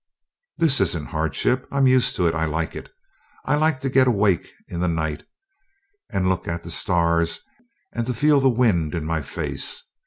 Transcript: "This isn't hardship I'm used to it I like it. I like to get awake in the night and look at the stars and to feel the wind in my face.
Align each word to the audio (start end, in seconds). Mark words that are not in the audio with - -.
"This 0.57 0.81
isn't 0.81 1.09
hardship 1.09 1.67
I'm 1.71 1.85
used 1.85 2.15
to 2.15 2.25
it 2.25 2.33
I 2.33 2.45
like 2.45 2.75
it. 2.75 2.91
I 3.45 3.53
like 3.53 3.79
to 3.81 3.87
get 3.91 4.07
awake 4.07 4.51
in 4.67 4.79
the 4.79 4.87
night 4.87 5.25
and 6.11 6.27
look 6.27 6.47
at 6.47 6.63
the 6.63 6.71
stars 6.71 7.39
and 7.93 8.07
to 8.07 8.13
feel 8.15 8.39
the 8.39 8.49
wind 8.49 8.95
in 8.95 9.05
my 9.05 9.21
face. 9.21 9.91